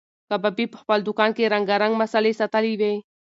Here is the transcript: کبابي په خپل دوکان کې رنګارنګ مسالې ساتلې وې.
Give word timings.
کبابي 0.29 0.65
په 0.71 0.77
خپل 0.81 0.99
دوکان 1.07 1.29
کې 1.35 1.51
رنګارنګ 1.53 1.93
مسالې 2.01 2.33
ساتلې 2.39 2.73
وې. 2.79 2.93